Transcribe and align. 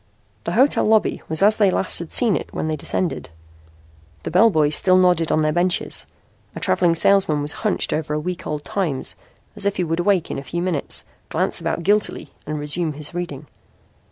The 0.45 0.53
hotel 0.53 0.83
lobby 0.85 1.21
was 1.29 1.43
as 1.43 1.57
they 1.57 1.69
last 1.69 1.99
had 1.99 2.11
seen 2.11 2.35
it 2.35 2.51
when 2.51 2.67
they 2.67 2.75
descended. 2.75 3.29
The 4.23 4.31
bellboys 4.31 4.73
still 4.75 4.97
nodded 4.97 5.31
on 5.31 5.43
their 5.43 5.51
benches. 5.53 6.07
A 6.55 6.59
travelling 6.59 6.95
salesman 6.95 7.39
was 7.39 7.51
hunched 7.61 7.93
over 7.93 8.15
a 8.15 8.19
week 8.19 8.47
old 8.47 8.65
Times 8.65 9.15
as 9.55 9.63
if 9.67 9.75
he 9.75 9.83
would 9.83 9.99
awake 9.99 10.31
in 10.31 10.39
a 10.39 10.43
few 10.43 10.63
minutes, 10.63 11.05
glance 11.29 11.61
about 11.61 11.83
guiltily 11.83 12.33
and 12.47 12.57
resume 12.57 12.93
his 12.93 13.13
reading. 13.13 13.45